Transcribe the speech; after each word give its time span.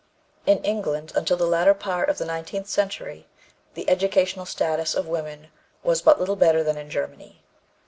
In 0.47 0.57
England, 0.63 1.11
until 1.15 1.37
the 1.37 1.45
latter 1.45 1.75
part 1.75 2.09
of 2.09 2.17
the 2.17 2.25
nineteenth 2.25 2.65
century, 2.67 3.27
the 3.75 3.87
educational 3.87 4.47
status 4.47 4.95
of 4.95 5.05
women 5.05 5.49
was 5.83 6.01
but 6.01 6.19
little 6.19 6.35
better 6.35 6.63
than 6.63 6.75
in 6.75 6.89
Germany. 6.89 7.43